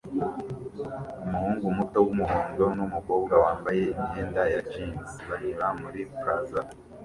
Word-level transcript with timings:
Umuhungu 1.23 1.65
muto 1.77 1.97
wumuhondo 2.05 2.65
numukobwa 2.77 3.33
wambaye 3.43 3.83
imyenda 3.97 4.41
ya 4.53 4.61
jeans 4.71 5.09
banyura 5.27 5.67
muri 5.81 6.01
plaza 6.19 6.61